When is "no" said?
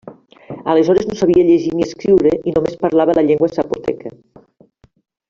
1.09-1.17